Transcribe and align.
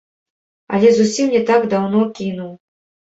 Але 0.77 0.89
зусім 0.99 1.27
не 1.35 1.41
так 1.49 1.67
даўно 1.73 1.99
кінуў. 2.21 2.49